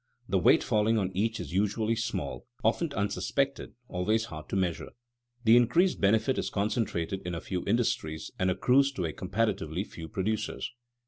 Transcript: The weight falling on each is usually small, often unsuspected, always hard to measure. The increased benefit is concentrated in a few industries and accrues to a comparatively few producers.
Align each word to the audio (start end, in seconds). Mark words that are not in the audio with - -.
The 0.27 0.39
weight 0.39 0.63
falling 0.63 0.97
on 0.97 1.11
each 1.15 1.39
is 1.39 1.53
usually 1.53 1.95
small, 1.95 2.47
often 2.63 2.91
unsuspected, 2.93 3.75
always 3.87 4.25
hard 4.25 4.49
to 4.49 4.55
measure. 4.55 4.93
The 5.43 5.55
increased 5.55 6.01
benefit 6.01 6.39
is 6.39 6.49
concentrated 6.49 7.21
in 7.23 7.35
a 7.35 7.39
few 7.39 7.63
industries 7.67 8.31
and 8.39 8.49
accrues 8.49 8.91
to 8.93 9.05
a 9.05 9.13
comparatively 9.13 9.83
few 9.83 10.07
producers. 10.09 10.71